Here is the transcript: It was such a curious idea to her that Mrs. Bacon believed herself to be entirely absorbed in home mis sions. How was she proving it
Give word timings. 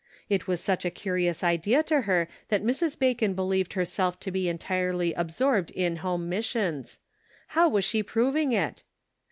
It 0.29 0.47
was 0.47 0.59
such 0.59 0.83
a 0.83 0.89
curious 0.89 1.43
idea 1.43 1.83
to 1.83 2.01
her 2.01 2.27
that 2.49 2.63
Mrs. 2.63 2.97
Bacon 2.97 3.35
believed 3.35 3.73
herself 3.73 4.19
to 4.21 4.31
be 4.31 4.49
entirely 4.49 5.13
absorbed 5.13 5.69
in 5.69 5.97
home 5.97 6.27
mis 6.27 6.47
sions. 6.47 6.97
How 7.49 7.69
was 7.69 7.85
she 7.85 8.01
proving 8.01 8.51
it 8.51 8.81